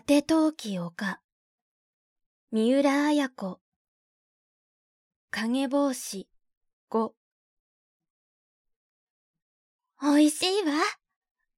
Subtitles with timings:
[0.00, 1.20] 果て陶器丘
[2.52, 3.60] 三浦綾子
[5.30, 6.26] 影帽子
[6.90, 7.10] 5
[10.02, 10.72] おいしいわ。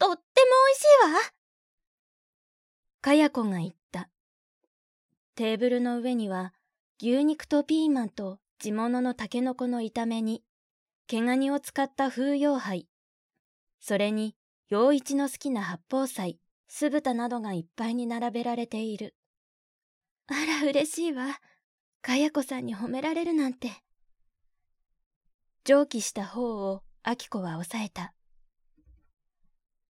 [0.00, 1.20] とってもおいしいわ。
[3.02, 4.08] かや子が言った。
[5.36, 6.52] テーブルの上には
[7.00, 10.42] 牛肉とピーマンと地物のタケノコの炒めに、
[11.06, 12.88] 毛ガニを使った風葉灰、
[13.78, 14.34] それに
[14.70, 19.14] 陽一の好きな八宝菜、酢豚などがいっぱいに並べられている。
[20.26, 21.40] あら、嬉しいわ。
[22.02, 23.70] かや子さんに褒められるなんて。
[25.64, 28.14] 蒸気した方を明子は抑えた。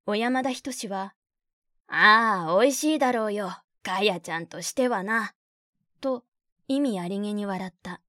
[0.07, 1.15] 小山田仁は、
[1.89, 3.51] ああ、美味しいだろうよ、
[3.83, 5.35] かやちゃんとしてはな。
[6.01, 6.25] と、
[6.69, 8.01] 意味ありげに笑った。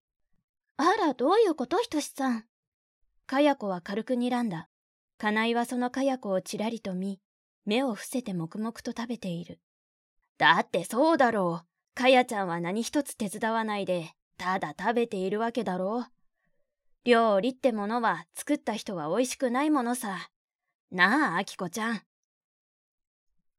[0.77, 2.45] あら、どういうこと仁さん。
[3.25, 4.69] かや子は軽く睨んだ。
[5.17, 7.19] 金井はそのかや子をちらりと見、
[7.65, 9.59] 目を伏せて黙々と食べている。
[10.37, 11.67] だってそうだろう。
[11.95, 16.11] かやちゃんは何一つ手伝わないで、ただ食べているわけだろう。
[17.05, 20.29] 料理ってものは作った人は美味しくないものさ。
[20.91, 22.01] なあ、あきこちゃん。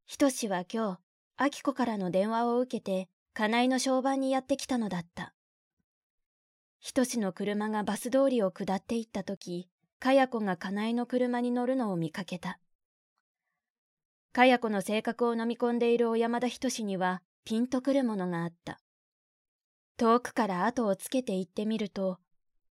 [0.05, 0.99] ひとしは今日、
[1.37, 5.33] あきこからの電話を受けて、金井の商売にやってきたのだった。
[6.79, 9.67] ひとしの車がバス通りを下っていったとき、
[9.99, 12.59] かや子が金井の車に乗るのを見かけた。
[14.37, 18.79] かや子の性格を飲み込んでいる小山田ひとしには、ピンとくるものがあった。
[19.97, 22.19] 遠くから後をつけて行ってみると、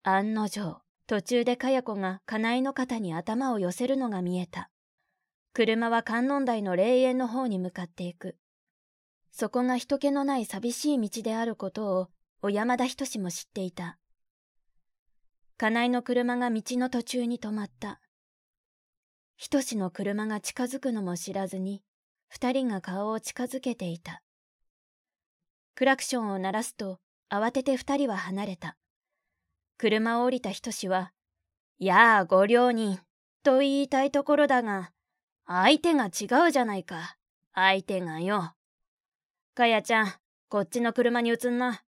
[0.05, 4.71] 案の定、途中でかや子が金井の肩に頭を寄せるのが見えた。
[5.55, 8.37] 車は観音台の霊園の方に向かっていく。
[9.33, 12.09] そこが人気のない寂しい道であることを
[12.43, 13.99] 小山田仁も知っていた。
[15.57, 18.01] 金井の車が道の途中に止まった。
[19.37, 21.83] 仁の車が近づくのも知らずに、
[22.29, 24.23] 二人が顔を近づけていた。
[25.75, 26.99] クラクションを鳴らすと、
[27.31, 28.77] 慌てて二人は離れた。
[29.77, 31.13] 車を降りた人志は、
[31.79, 32.99] やあ、ご両人、
[33.43, 34.93] と言いたいところだが、
[35.47, 37.17] 相手が違うじゃないか。
[37.53, 38.55] 相手がよ。
[39.55, 40.13] かやちゃん、
[40.49, 41.83] こっちの車に移んな。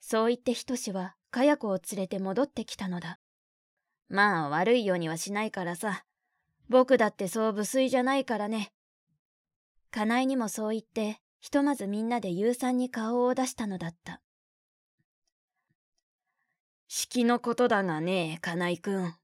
[0.00, 3.20] そう言って人志は、かや子を連れて戻ってきたのだ。
[4.08, 6.04] まあ、悪いようにはしないからさ。
[6.68, 8.72] 僕だってそう無粋じゃないからね。
[9.90, 14.20] 金井にもそう言って、ひとまずみんなで夕さんに顔を出したのだった。
[16.88, 19.14] 式のことだがね、金井くん。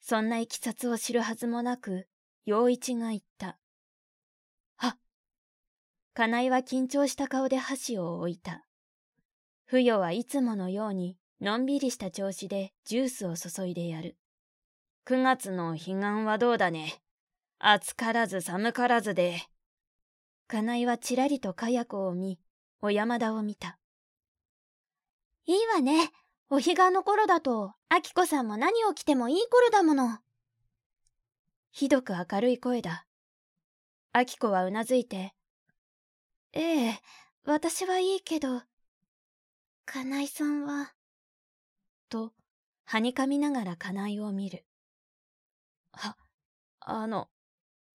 [0.00, 2.08] そんないきさつを知るはずもなく、
[2.44, 3.58] 陽一が言った。
[4.76, 4.98] はっ。
[6.14, 8.64] 金井は緊張した顔で箸を置いた。
[9.64, 14.17] 不与はいつものように、のんびりした調子でジュースを注いでやる。
[15.10, 15.94] 九月の彼岸
[16.26, 17.00] はどうだね？
[17.58, 19.40] 暑からず寒からずで。
[20.48, 22.38] 金井はちらりとかや子を見、
[22.82, 23.78] 小山田を見た。
[25.46, 26.10] いいわね。
[26.50, 30.18] お彼岸の頃だと、あきこさんも何を着てもいい頃だもの。
[31.70, 33.06] ひどく明るい声だ。
[34.12, 35.32] あきこはうなずいて、
[36.52, 37.00] ええ、
[37.46, 38.60] 私はいいけど、
[39.86, 40.92] 金井さんは、
[42.10, 42.34] と、
[42.84, 44.66] はにかみながら金井を見る。
[46.00, 46.16] は、
[46.80, 47.28] あの、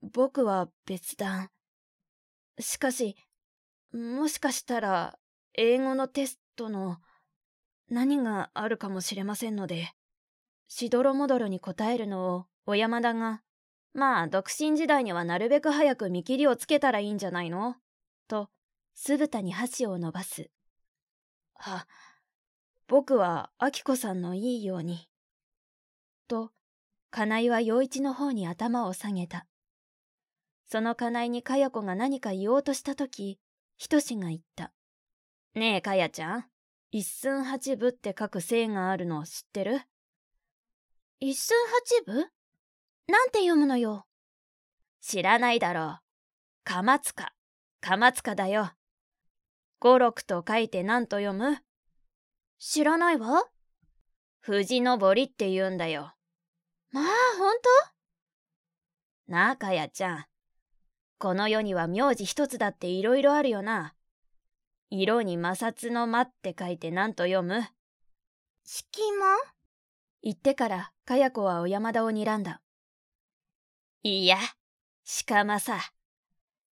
[0.01, 1.49] 僕は別段。
[2.59, 3.15] しかし、
[3.93, 5.17] もしかしたら、
[5.53, 6.97] 英語のテストの、
[7.89, 9.93] 何があるかもしれませんので、
[10.67, 13.41] しどろもどろに答えるのを小山田が、
[13.93, 17.75] まあ、独身時代にはなるべく早く見切りをつけたらいいんじゃないの？
[18.27, 18.49] と、
[18.95, 20.49] 酢豚に箸を伸ばす。
[21.53, 21.87] は、
[22.87, 25.07] 僕は明子さんのいいように。
[26.27, 26.51] と、
[27.15, 29.45] 金井は陽一の方に頭を下げた。
[30.65, 33.37] その金井にかや子が何か言おうとしたとき、
[33.77, 34.73] ひとしが言った。
[35.53, 36.45] ねえ、かやちゃん。
[36.89, 39.81] 一寸八分って書く姓があるの知ってる？
[41.19, 41.55] 一寸
[42.07, 42.15] 八分？
[43.07, 44.07] なんて読むのよ。
[44.99, 45.99] 知らないだろう。
[46.63, 47.31] かまつか。
[47.79, 48.71] かまつかだよ。
[49.79, 51.59] 五六と書いて何と読む？
[52.57, 53.43] 知らないわ。
[54.39, 56.11] 藤登りって言うんだよ。
[56.93, 57.05] まあ、
[57.39, 57.69] ほんと？
[59.27, 60.25] なあ、かやちゃん。
[61.17, 63.95] この世には名字一つだっていろいろあるよな。
[64.91, 67.63] 色に摩擦の間って書いて何と読む？
[68.63, 69.25] 隙間？
[70.21, 72.61] 言ってから、かや子は小山田を睨んだ。
[74.03, 74.37] いや、
[75.25, 75.79] 鹿間さ。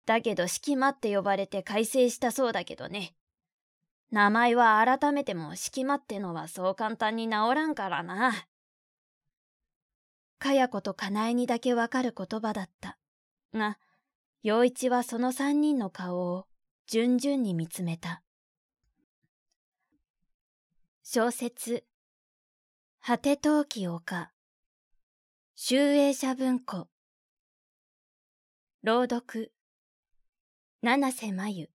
[0.07, 3.13] だけど、隙間って呼ばれて改正したそうだけどね。
[4.09, 8.33] 名前は改めても隙間ってのはそう簡単に治らんからな。
[10.39, 12.97] かや子とかなえにだけわかる言葉だった。
[13.53, 13.77] が、
[14.43, 16.47] 陽一はその三人の顔を
[16.85, 18.23] 順々に見つめた。
[21.03, 21.85] 小説、
[22.99, 24.31] 果て陶器丘、
[25.55, 26.87] 集英社文庫、
[28.83, 29.51] 朗読、
[30.81, 31.69] 七瀬真由、